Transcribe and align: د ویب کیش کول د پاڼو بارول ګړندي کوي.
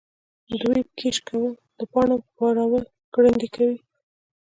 د 0.59 0.61
ویب 0.71 0.89
کیش 0.99 1.17
کول 1.27 1.51
د 1.77 1.79
پاڼو 1.91 2.15
بارول 2.37 2.83
ګړندي 3.15 3.47
کوي. 3.55 3.77